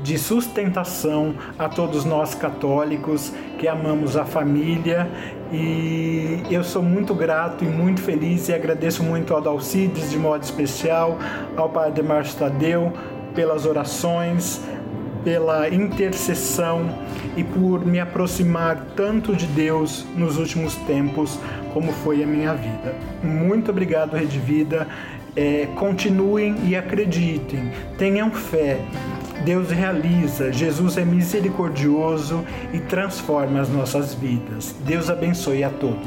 de 0.03 0.19
sustentação 0.19 1.35
a 1.59 1.69
todos 1.69 2.05
nós 2.05 2.35
católicos 2.35 3.33
que 3.59 3.67
amamos 3.67 4.17
a 4.17 4.25
família. 4.25 5.11
E 5.53 6.43
eu 6.51 6.63
sou 6.63 6.83
muito 6.83 7.15
grato 7.15 7.65
e 7.65 7.69
muito 7.69 8.01
feliz 8.01 8.49
e 8.49 8.55
agradeço 8.55 9.03
muito 9.03 9.35
ao 9.35 9.41
Dalcides 9.41 10.11
de 10.11 10.19
modo 10.19 10.43
especial, 10.43 11.19
ao 11.57 11.69
Padre 11.69 12.03
Márcio 12.03 12.39
Tadeu 12.39 12.93
pelas 13.35 13.67
orações, 13.67 14.61
pela 15.23 15.69
intercessão 15.69 16.89
e 17.37 17.45
por 17.45 17.85
me 17.85 18.01
aproximar 18.01 18.87
tanto 18.97 19.35
de 19.35 19.47
Deus 19.47 20.05
nos 20.17 20.39
últimos 20.39 20.75
tempos 20.75 21.39
como 21.73 21.93
foi 21.93 22.23
a 22.23 22.27
minha 22.27 22.55
vida. 22.55 22.95
Muito 23.23 23.71
obrigado, 23.71 24.17
Rede 24.17 24.39
Vida. 24.39 24.87
É, 25.37 25.69
continuem 25.77 26.57
e 26.65 26.75
acreditem, 26.75 27.71
tenham 27.99 28.31
fé. 28.31 28.81
Deus 29.45 29.71
realiza, 29.71 30.51
Jesus 30.51 30.97
é 30.97 31.05
misericordioso 31.05 32.43
e 32.73 32.81
transforma 32.81 33.61
as 33.61 33.69
nossas 33.69 34.15
vidas. 34.15 34.75
Deus 34.81 35.11
abençoe 35.11 35.63
a 35.63 35.69
todos. 35.71 36.07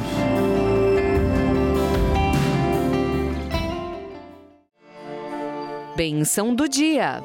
Benção 5.96 6.56
do 6.56 6.68
dia. 6.68 7.22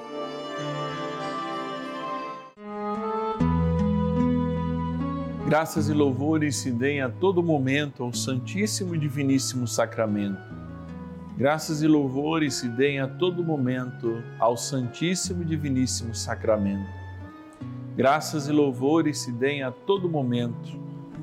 Graças 5.54 5.88
e 5.88 5.92
louvores 5.92 6.56
se 6.56 6.72
deem 6.72 7.00
a 7.00 7.08
todo 7.08 7.40
momento 7.40 8.02
ao 8.02 8.12
Santíssimo 8.12 8.92
e 8.92 8.98
Diviníssimo 8.98 9.68
Sacramento. 9.68 10.42
Graças 11.38 11.80
e 11.80 11.86
louvores 11.86 12.54
se 12.54 12.68
deem 12.68 12.98
a 12.98 13.06
todo 13.06 13.44
momento 13.44 14.20
ao 14.40 14.56
Santíssimo 14.56 15.44
e 15.44 15.44
Diviníssimo 15.44 16.12
Sacramento. 16.12 16.90
Graças 17.96 18.48
e 18.48 18.52
louvores 18.52 19.18
se 19.18 19.30
deem 19.30 19.62
a 19.62 19.70
todo 19.70 20.10
momento 20.10 20.76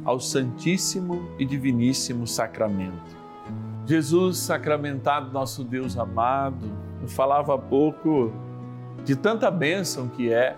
ao 0.06 0.18
Santíssimo 0.18 1.30
e 1.38 1.44
Diviníssimo 1.44 2.26
Sacramento. 2.26 3.14
Jesus 3.86 4.38
sacramentado, 4.38 5.30
nosso 5.34 5.62
Deus 5.62 5.98
amado, 5.98 6.72
falava 7.06 7.56
há 7.56 7.58
pouco 7.58 8.32
de 9.04 9.14
tanta 9.14 9.52
bênção 9.52 10.08
que 10.08 10.32
é 10.32 10.56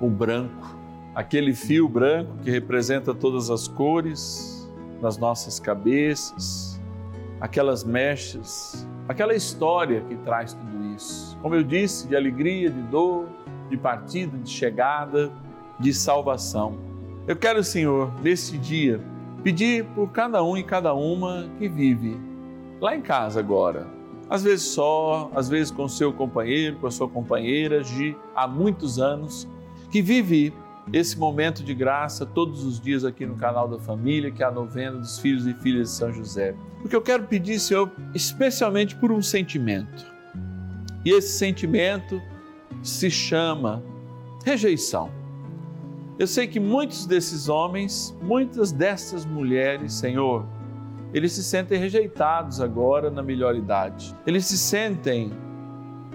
o 0.00 0.10
branco 0.10 0.77
aquele 1.18 1.52
fio 1.52 1.88
branco 1.88 2.30
que 2.44 2.48
representa 2.48 3.12
todas 3.12 3.50
as 3.50 3.66
cores 3.66 4.70
das 5.02 5.18
nossas 5.18 5.58
cabeças, 5.58 6.80
aquelas 7.40 7.82
mechas, 7.82 8.86
aquela 9.08 9.34
história 9.34 10.00
que 10.02 10.14
traz 10.18 10.52
tudo 10.54 10.94
isso. 10.94 11.36
Como 11.42 11.56
eu 11.56 11.64
disse, 11.64 12.06
de 12.06 12.14
alegria, 12.14 12.70
de 12.70 12.80
dor, 12.82 13.26
de 13.68 13.76
partida, 13.76 14.38
de 14.38 14.48
chegada, 14.48 15.32
de 15.80 15.92
salvação. 15.92 16.78
Eu 17.26 17.34
quero, 17.34 17.64
Senhor, 17.64 18.12
neste 18.22 18.56
dia, 18.56 19.00
pedir 19.42 19.86
por 19.86 20.12
cada 20.12 20.40
um 20.44 20.56
e 20.56 20.62
cada 20.62 20.94
uma 20.94 21.50
que 21.58 21.68
vive 21.68 22.16
lá 22.80 22.94
em 22.94 23.00
casa 23.02 23.40
agora. 23.40 23.88
Às 24.30 24.44
vezes 24.44 24.66
só, 24.66 25.32
às 25.34 25.48
vezes 25.48 25.72
com 25.72 25.88
seu 25.88 26.12
companheiro, 26.12 26.76
com 26.76 26.86
a 26.86 26.92
sua 26.92 27.08
companheira 27.08 27.82
de 27.82 28.16
há 28.36 28.46
muitos 28.46 29.00
anos, 29.00 29.48
que 29.90 30.00
vive 30.00 30.54
esse 30.92 31.18
momento 31.18 31.62
de 31.62 31.74
graça 31.74 32.24
todos 32.24 32.64
os 32.64 32.80
dias 32.80 33.04
aqui 33.04 33.26
no 33.26 33.36
canal 33.36 33.68
da 33.68 33.78
família, 33.78 34.30
que 34.30 34.42
é 34.42 34.46
a 34.46 34.50
novena 34.50 34.98
dos 34.98 35.18
filhos 35.18 35.46
e 35.46 35.54
filhas 35.54 35.90
de 35.90 35.94
São 35.94 36.12
José. 36.12 36.54
Porque 36.80 36.96
eu 36.96 37.02
quero 37.02 37.24
pedir, 37.24 37.58
Senhor, 37.58 37.90
especialmente 38.14 38.96
por 38.96 39.12
um 39.12 39.20
sentimento. 39.20 40.06
E 41.04 41.10
esse 41.10 41.36
sentimento 41.38 42.20
se 42.82 43.10
chama 43.10 43.82
rejeição. 44.44 45.10
Eu 46.18 46.26
sei 46.26 46.46
que 46.46 46.58
muitos 46.58 47.06
desses 47.06 47.48
homens, 47.48 48.16
muitas 48.22 48.72
dessas 48.72 49.24
mulheres, 49.24 49.92
Senhor, 49.94 50.46
eles 51.12 51.32
se 51.32 51.44
sentem 51.44 51.78
rejeitados 51.78 52.60
agora 52.60 53.10
na 53.10 53.22
melhor 53.22 53.54
idade. 53.54 54.14
Eles 54.26 54.46
se 54.46 54.58
sentem 54.58 55.32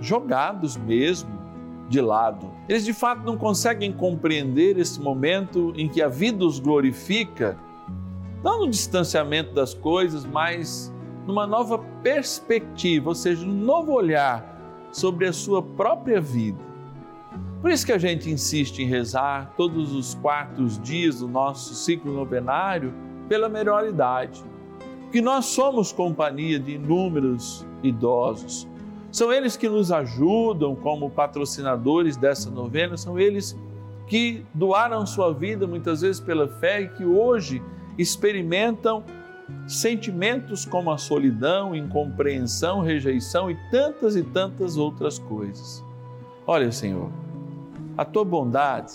jogados 0.01 0.75
mesmo 0.75 1.42
de 1.93 2.01
lado. 2.01 2.49
Eles 2.67 2.83
de 2.83 2.91
fato 2.91 3.23
não 3.23 3.37
conseguem 3.37 3.91
compreender 3.91 4.79
esse 4.79 4.99
momento 4.99 5.71
em 5.77 5.87
que 5.87 6.01
a 6.01 6.07
vida 6.07 6.43
os 6.43 6.59
glorifica, 6.59 7.55
não 8.43 8.61
no 8.61 8.69
distanciamento 8.69 9.53
das 9.53 9.75
coisas, 9.75 10.25
mas 10.25 10.91
numa 11.27 11.45
nova 11.45 11.77
perspectiva, 12.01 13.09
ou 13.09 13.15
seja, 13.15 13.45
um 13.45 13.53
novo 13.53 13.93
olhar 13.93 14.43
sobre 14.91 15.27
a 15.27 15.33
sua 15.33 15.61
própria 15.61 16.19
vida. 16.19 16.59
Por 17.61 17.69
isso 17.69 17.85
que 17.85 17.93
a 17.93 17.97
gente 17.99 18.29
insiste 18.29 18.79
em 18.79 18.87
rezar 18.87 19.53
todos 19.55 19.93
os 19.93 20.15
quartos 20.15 20.81
dias 20.81 21.19
do 21.19 21.27
nosso 21.27 21.75
ciclo 21.75 22.11
novenário 22.11 22.91
pela 23.29 23.47
melhor 23.47 23.87
idade. 23.87 24.43
Que 25.11 25.21
nós 25.21 25.45
somos 25.45 25.91
companhia 25.91 26.59
de 26.59 26.73
inúmeros 26.73 27.65
idosos 27.83 28.67
são 29.13 29.31
eles 29.31 29.55
que 29.55 29.69
nos 29.69 29.91
ajudam 29.91 30.75
como 30.75 31.07
patrocinadores 31.07 32.17
dessa 32.17 32.49
novena, 32.49 32.97
são 32.97 33.19
eles 33.19 33.55
que 34.07 34.43
doaram 34.55 35.05
sua 35.05 35.31
vida 35.31 35.67
muitas 35.67 36.01
vezes 36.01 36.19
pela 36.19 36.47
fé 36.47 36.81
e 36.81 36.89
que 36.89 37.05
hoje 37.05 37.61
experimentam 37.95 39.03
sentimentos 39.67 40.65
como 40.65 40.89
a 40.89 40.97
solidão, 40.97 41.75
incompreensão, 41.75 42.81
rejeição 42.81 43.51
e 43.51 43.57
tantas 43.69 44.15
e 44.15 44.23
tantas 44.23 44.77
outras 44.77 45.19
coisas. 45.19 45.83
Olha, 46.47 46.71
Senhor, 46.71 47.11
a 47.95 48.03
tua 48.03 48.25
bondade, 48.25 48.93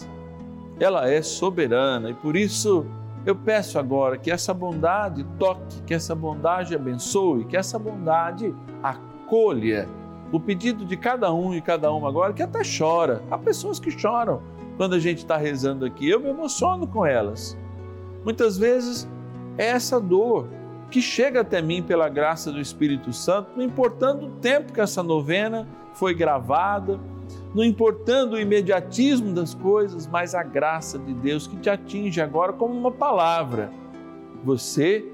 ela 0.81 1.09
é 1.09 1.23
soberana 1.23 2.11
e 2.11 2.15
por 2.15 2.35
isso 2.35 2.85
eu 3.25 3.37
peço 3.37 3.79
agora 3.79 4.19
que 4.19 4.33
essa 4.33 4.53
bondade 4.53 5.25
toque, 5.39 5.81
que 5.87 5.95
essa 5.95 6.13
bondade 6.13 6.75
abençoe, 6.75 7.45
que 7.45 7.57
essa 7.57 7.79
bondade 7.79 8.53
acolha 8.83 9.89
o 10.31 10.38
pedido 10.38 10.85
de 10.85 10.97
cada 10.97 11.33
um 11.33 11.55
e 11.55 11.61
cada 11.61 11.93
uma 11.93 12.09
agora, 12.09 12.33
que 12.33 12.43
até 12.43 12.61
chora. 12.62 13.23
Há 13.31 13.38
pessoas 13.38 13.79
que 13.81 13.91
choram 13.91 14.43
quando 14.77 14.95
a 14.95 14.99
gente 14.99 15.19
está 15.19 15.37
rezando 15.37 15.85
aqui. 15.85 16.09
Eu 16.09 16.21
me 16.21 16.29
emociono 16.29 16.87
com 16.87 17.05
elas. 17.05 17.57
Muitas 18.25 18.59
vezes 18.59 19.09
é 19.57 19.67
essa 19.67 20.01
dor 20.01 20.47
que 20.91 21.03
chega 21.03 21.41
até 21.41 21.61
mim 21.61 21.83
pela 21.83 22.09
graça 22.09 22.51
do 22.51 22.61
Espírito 22.61 23.12
Santo, 23.12 23.51
não 23.57 23.62
importando 23.62 24.27
o 24.27 24.31
tempo 24.31 24.73
que 24.73 24.81
essa 24.81 25.03
novena 25.03 25.69
foi 25.93 26.14
gravada, 26.14 26.99
não 27.55 27.62
importando 27.62 28.37
o 28.37 28.41
imediatismo 28.41 29.35
das 29.35 29.55
coisas, 29.55 30.07
mas 30.07 30.35
a 30.35 30.43
graça 30.43 30.99
de 30.99 31.12
Deus 31.12 31.47
que 31.47 31.57
te 31.57 31.69
atinge 31.69 32.21
agora 32.21 32.53
como 32.53 32.73
uma 32.73 32.91
palavra. 32.91 33.71
Você 34.45 35.05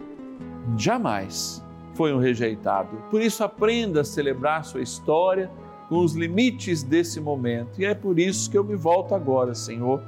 jamais 0.76 1.63
foi 1.94 2.12
um 2.12 2.18
rejeitado. 2.18 2.96
Por 3.10 3.20
isso, 3.20 3.42
aprenda 3.42 4.00
a 4.02 4.04
celebrar 4.04 4.64
sua 4.64 4.82
história 4.82 5.50
com 5.88 5.98
os 5.98 6.14
limites 6.14 6.82
desse 6.82 7.20
momento. 7.20 7.80
E 7.80 7.84
é 7.84 7.94
por 7.94 8.18
isso 8.18 8.50
que 8.50 8.58
eu 8.58 8.64
me 8.64 8.74
volto 8.74 9.14
agora, 9.14 9.54
Senhor, 9.54 10.02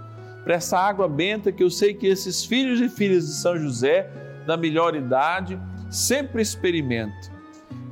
para 0.45 0.55
essa 0.55 0.79
água 0.79 1.09
benta 1.09 1.53
que 1.53 1.63
eu 1.63 1.71
sei 1.71 1.95
que 1.95 2.07
esses 2.07 2.45
filhos 2.45 2.81
e 2.81 2.89
filhas 2.89 3.27
de 3.27 3.33
São 3.35 3.57
José, 3.59 4.11
da 4.47 4.57
melhor 4.57 4.95
idade, 4.95 5.59
sempre 5.91 6.43
experimentam. 6.43 7.35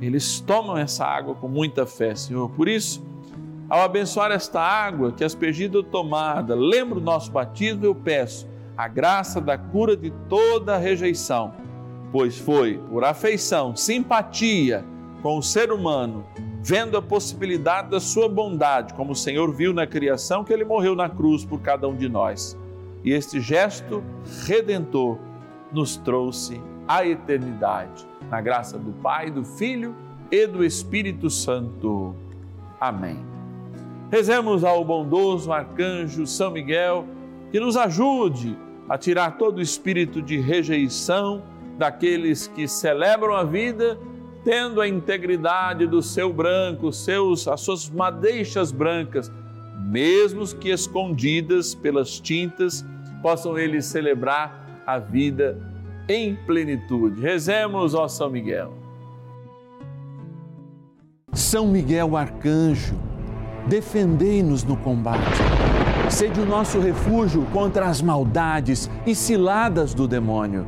Eles 0.01 0.39
tomam 0.39 0.77
essa 0.77 1.05
água 1.05 1.35
com 1.35 1.47
muita 1.47 1.85
fé, 1.85 2.15
Senhor. 2.15 2.49
Por 2.49 2.67
isso, 2.67 3.05
ao 3.69 3.81
abençoar 3.81 4.31
esta 4.31 4.61
água 4.61 5.11
que 5.11 5.23
aspergida 5.23 5.77
ou 5.77 5.83
tomada, 5.83 6.55
lembra 6.55 6.97
o 6.97 7.01
nosso 7.01 7.31
batismo, 7.31 7.85
eu 7.85 7.95
peço 7.95 8.47
a 8.77 8.87
graça 8.87 9.39
da 9.39 9.57
cura 9.57 9.95
de 9.95 10.11
toda 10.29 10.77
rejeição 10.77 11.53
pois 12.11 12.37
foi 12.37 12.77
por 12.89 13.03
afeição, 13.03 13.75
simpatia 13.75 14.85
com 15.21 15.37
o 15.37 15.43
ser 15.43 15.71
humano, 15.71 16.25
vendo 16.61 16.97
a 16.97 17.01
possibilidade 17.01 17.89
da 17.89 17.99
sua 17.99 18.29
bondade, 18.29 18.93
como 18.93 19.11
o 19.11 19.15
Senhor 19.15 19.51
viu 19.53 19.73
na 19.73 19.87
criação, 19.87 20.43
que 20.43 20.53
ele 20.53 20.63
morreu 20.63 20.95
na 20.95 21.09
cruz 21.09 21.43
por 21.43 21.59
cada 21.61 21.87
um 21.87 21.95
de 21.95 22.07
nós. 22.07 22.57
E 23.03 23.11
este 23.11 23.39
gesto 23.39 24.03
redentor 24.45 25.17
nos 25.71 25.97
trouxe 25.97 26.61
a 26.87 27.05
eternidade, 27.05 28.07
na 28.29 28.41
graça 28.41 28.77
do 28.77 28.91
Pai, 28.93 29.29
do 29.29 29.43
Filho 29.43 29.95
e 30.31 30.47
do 30.47 30.63
Espírito 30.63 31.29
Santo. 31.29 32.15
Amém. 32.79 33.25
Rezemos 34.11 34.63
ao 34.63 34.83
bondoso 34.85 35.51
arcanjo 35.51 36.27
São 36.27 36.51
Miguel 36.51 37.05
que 37.51 37.59
nos 37.59 37.75
ajude 37.75 38.57
a 38.87 38.97
tirar 38.97 39.37
todo 39.37 39.57
o 39.57 39.61
espírito 39.61 40.21
de 40.21 40.39
rejeição 40.39 41.43
daqueles 41.77 42.47
que 42.47 42.67
celebram 42.67 43.35
a 43.35 43.43
vida 43.43 43.97
tendo 44.45 44.79
a 44.79 44.87
integridade 44.87 45.87
do 45.87 46.03
seu 46.03 46.31
branco, 46.31 46.93
seus, 46.93 47.47
as 47.47 47.61
suas 47.61 47.89
madeixas 47.89 48.71
brancas, 48.71 49.31
mesmo 49.87 50.45
que 50.55 50.69
escondidas 50.69 51.73
pelas 51.73 52.19
tintas, 52.19 52.85
possam 53.23 53.57
eles 53.57 53.85
celebrar 53.85 54.83
a 54.85 54.99
vida 54.99 55.59
em 56.07 56.35
plenitude. 56.35 57.19
Rezemos, 57.19 57.95
ó 57.95 58.07
São 58.07 58.29
Miguel. 58.29 58.71
São 61.33 61.67
Miguel 61.67 62.15
Arcanjo, 62.15 62.95
defendei-nos 63.67 64.63
no 64.63 64.77
combate. 64.77 65.41
Sede 66.07 66.39
o 66.39 66.45
nosso 66.45 66.79
refúgio 66.79 67.45
contra 67.51 67.87
as 67.87 67.99
maldades 67.99 68.89
e 69.07 69.15
ciladas 69.15 69.95
do 69.95 70.07
demônio. 70.07 70.67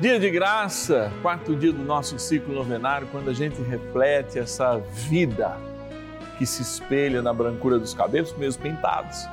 Dia 0.00 0.18
de 0.18 0.28
graça, 0.28 1.12
quarto 1.22 1.54
dia 1.54 1.72
do 1.72 1.84
nosso 1.84 2.18
ciclo 2.18 2.52
novenário, 2.52 3.06
quando 3.12 3.30
a 3.30 3.32
gente 3.32 3.62
reflete 3.62 4.40
essa 4.40 4.78
vida 4.90 5.56
que 6.36 6.44
se 6.44 6.62
espelha 6.62 7.22
na 7.22 7.32
brancura 7.32 7.78
dos 7.78 7.94
cabelos, 7.94 8.36
mesmo 8.36 8.60
pintados, 8.60 9.24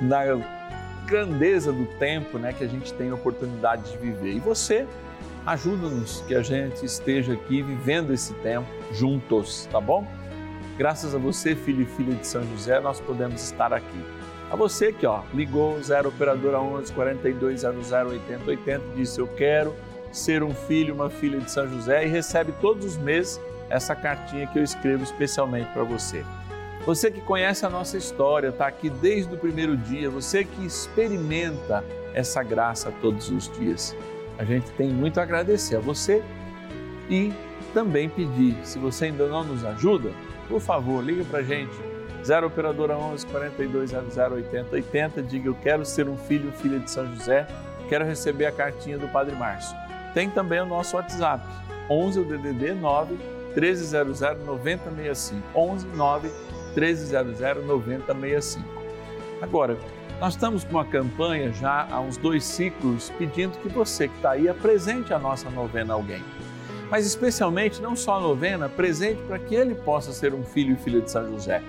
na 0.00 0.22
grandeza 1.06 1.72
do 1.72 1.86
tempo 1.98 2.38
né, 2.38 2.52
que 2.52 2.64
a 2.64 2.66
gente 2.66 2.92
tem 2.94 3.10
a 3.10 3.14
oportunidade 3.14 3.92
de 3.92 3.98
viver. 3.98 4.32
E 4.32 4.40
você 4.40 4.84
ajuda-nos 5.46 6.22
que 6.22 6.34
a 6.34 6.42
gente 6.42 6.84
esteja 6.84 7.34
aqui 7.34 7.62
vivendo 7.62 8.12
esse 8.12 8.34
tempo 8.34 8.66
juntos, 8.92 9.68
tá 9.70 9.80
bom? 9.80 10.04
Graças 10.76 11.14
a 11.14 11.18
você, 11.18 11.54
filho 11.54 11.82
e 11.82 11.86
filha 11.86 12.14
de 12.14 12.26
São 12.26 12.44
José, 12.48 12.80
nós 12.80 13.00
podemos 13.00 13.40
estar 13.40 13.72
aqui. 13.72 14.13
A 14.54 14.56
você 14.56 14.92
que 14.92 15.04
ó, 15.04 15.22
ligou 15.34 15.82
0 15.82 16.10
operadora 16.10 16.60
11 16.60 16.92
42 16.92 17.62
00 17.62 18.10
80 18.10 18.50
80, 18.50 18.82
disse 18.94 19.18
eu 19.18 19.26
quero 19.26 19.74
ser 20.12 20.44
um 20.44 20.54
filho, 20.54 20.94
uma 20.94 21.10
filha 21.10 21.40
de 21.40 21.50
São 21.50 21.68
José 21.68 22.04
e 22.04 22.08
recebe 22.08 22.54
todos 22.60 22.86
os 22.86 22.96
meses 22.96 23.40
essa 23.68 23.96
cartinha 23.96 24.46
que 24.46 24.56
eu 24.56 24.62
escrevo 24.62 25.02
especialmente 25.02 25.72
para 25.72 25.82
você. 25.82 26.24
Você 26.86 27.10
que 27.10 27.20
conhece 27.22 27.66
a 27.66 27.68
nossa 27.68 27.96
história, 27.96 28.50
está 28.50 28.68
aqui 28.68 28.88
desde 28.88 29.34
o 29.34 29.36
primeiro 29.36 29.76
dia, 29.76 30.08
você 30.08 30.44
que 30.44 30.64
experimenta 30.64 31.84
essa 32.14 32.40
graça 32.44 32.92
todos 33.02 33.30
os 33.30 33.50
dias. 33.58 33.96
A 34.38 34.44
gente 34.44 34.70
tem 34.74 34.88
muito 34.88 35.18
a 35.18 35.24
agradecer 35.24 35.74
a 35.78 35.80
você 35.80 36.22
e 37.10 37.32
também 37.72 38.08
pedir, 38.08 38.56
se 38.62 38.78
você 38.78 39.06
ainda 39.06 39.26
não 39.26 39.42
nos 39.42 39.64
ajuda, 39.64 40.12
por 40.48 40.60
favor, 40.60 41.04
liga 41.04 41.24
para 41.24 41.40
a 41.40 41.42
gente, 41.42 41.74
0 42.24 42.46
Operadora 42.46 42.96
11 42.96 43.26
4200 43.26 44.16
80 44.16 44.74
80, 44.74 45.22
diga 45.22 45.48
eu 45.48 45.54
quero 45.54 45.84
ser 45.84 46.08
um 46.08 46.16
filho, 46.16 46.50
filha 46.52 46.78
de 46.78 46.90
São 46.90 47.06
José, 47.14 47.46
quero 47.88 48.04
receber 48.04 48.46
a 48.46 48.52
cartinha 48.52 48.98
do 48.98 49.06
Padre 49.08 49.34
Márcio. 49.36 49.76
Tem 50.14 50.30
também 50.30 50.60
o 50.60 50.66
nosso 50.66 50.96
WhatsApp, 50.96 51.46
11 51.90 52.20
o 52.20 52.24
DDD 52.24 52.74
9 52.74 53.14
1300 53.54 54.20
9065, 54.46 55.42
11 55.54 55.86
9 55.88 56.30
1300 56.74 57.66
9065. 57.66 58.64
Agora, 59.42 59.76
nós 60.20 60.34
estamos 60.34 60.64
com 60.64 60.70
uma 60.70 60.84
campanha 60.84 61.52
já 61.52 61.86
há 61.90 62.00
uns 62.00 62.16
dois 62.16 62.44
ciclos 62.44 63.12
pedindo 63.18 63.58
que 63.58 63.68
você 63.68 64.08
que 64.08 64.16
está 64.16 64.30
aí 64.30 64.48
apresente 64.48 65.12
a 65.12 65.18
nossa 65.18 65.50
novena 65.50 65.92
a 65.92 65.96
alguém. 65.96 66.24
Mas 66.90 67.06
especialmente, 67.06 67.82
não 67.82 67.96
só 67.96 68.16
a 68.16 68.20
novena, 68.20 68.68
presente 68.68 69.20
para 69.22 69.38
que 69.38 69.54
ele 69.54 69.74
possa 69.74 70.12
ser 70.12 70.32
um 70.32 70.44
filho 70.44 70.74
e 70.74 70.76
filha 70.76 71.00
de 71.00 71.10
São 71.10 71.28
José. 71.32 71.62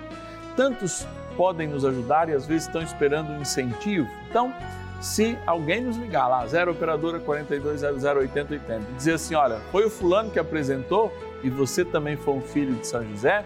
Tantos 0.56 1.06
podem 1.36 1.68
nos 1.68 1.84
ajudar 1.84 2.28
e 2.28 2.32
às 2.32 2.46
vezes 2.46 2.66
estão 2.66 2.82
esperando 2.82 3.30
um 3.30 3.40
incentivo. 3.40 4.08
Então, 4.30 4.52
se 5.00 5.38
alguém 5.46 5.82
nos 5.82 5.96
ligar 5.96 6.26
lá, 6.26 6.46
0 6.46 6.72
operadora 6.72 7.20
4200 7.20 8.02
8080, 8.02 8.90
e 8.90 8.94
dizer 8.94 9.12
assim, 9.12 9.34
olha, 9.34 9.60
foi 9.70 9.84
o 9.84 9.90
fulano 9.90 10.30
que 10.30 10.38
apresentou 10.38 11.12
e 11.44 11.50
você 11.50 11.84
também 11.84 12.16
foi 12.16 12.34
um 12.34 12.40
filho 12.40 12.74
de 12.74 12.86
São 12.86 13.04
José, 13.04 13.44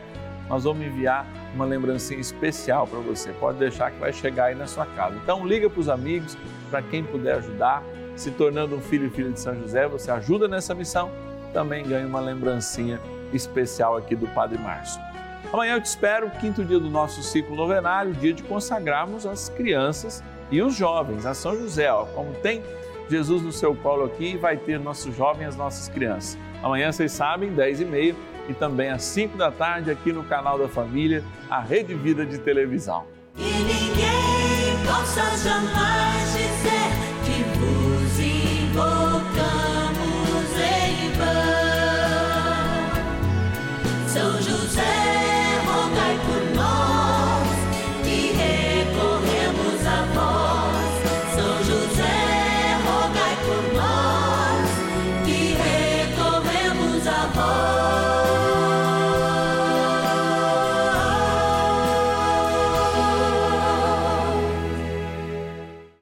nós 0.49 0.65
vamos 0.65 0.85
enviar 0.85 1.27
uma 1.55 1.65
lembrancinha 1.65 2.21
especial 2.21 2.87
para 2.87 2.99
você. 3.01 3.33
Pode 3.33 3.59
deixar 3.59 3.91
que 3.91 3.99
vai 3.99 4.13
chegar 4.13 4.47
aí 4.47 4.55
na 4.55 4.67
sua 4.67 4.87
casa. 4.87 5.17
Então 5.17 5.47
liga 5.47 5.69
para 5.69 5.81
os 5.81 5.89
amigos, 5.89 6.37
para 6.71 6.83
quem 6.83 7.05
puder 7.05 7.37
ajudar, 7.37 7.83
se 8.17 8.31
tornando 8.31 8.77
um 8.77 8.81
filho 8.81 9.07
e 9.07 9.11
filha 9.11 9.31
de 9.31 9.41
São 9.41 9.55
José, 9.55 9.89
você 9.89 10.11
ajuda 10.11 10.47
nessa 10.47 10.75
missão, 10.75 11.11
também 11.53 11.87
ganha 11.87 12.07
uma 12.07 12.21
lembrancinha 12.21 13.01
especial 13.33 13.97
aqui 13.97 14.15
do 14.15 14.27
Padre 14.29 14.59
Márcio. 14.59 15.10
Amanhã 15.53 15.75
eu 15.75 15.81
te 15.81 15.87
espero, 15.87 16.31
quinto 16.31 16.65
dia 16.65 16.79
do 16.79 16.89
nosso 16.89 17.23
ciclo 17.23 17.57
novenário, 17.57 18.13
dia 18.13 18.33
de 18.33 18.43
consagrarmos 18.43 19.27
as 19.27 19.49
crianças 19.49 20.23
e 20.51 20.63
os 20.63 20.75
jovens 20.75 21.27
a 21.27 21.35
São 21.35 21.57
José. 21.57 21.93
Ó, 21.93 22.05
como 22.07 22.33
tem 22.35 22.63
Jesus 23.09 23.43
no 23.43 23.51
seu 23.51 23.75
colo 23.75 24.05
aqui, 24.05 24.37
vai 24.37 24.57
ter 24.57 24.79
nossos 24.79 25.15
jovens 25.17 25.43
e 25.43 25.47
as 25.47 25.57
nossas 25.57 25.89
crianças. 25.89 26.39
Amanhã, 26.63 26.93
vocês 26.93 27.11
sabem, 27.11 27.53
10 27.53 27.81
e 27.81 27.85
meia 27.85 28.17
e 28.49 28.55
também 28.55 28.91
às 28.91 29.03
5 29.03 29.37
da 29.37 29.51
tarde 29.51 29.91
aqui 29.91 30.13
no 30.13 30.25
canal 30.25 30.59
da 30.59 30.69
Família, 30.69 31.25
a 31.49 31.61
Rede 31.61 31.95
Vida 31.95 32.25
de 32.25 32.39
Televisão. 32.39 33.05
E 33.37 33.43
ninguém 33.43 34.87
possa 34.87 35.23
jamais 35.37 36.33
dizer 36.33 37.00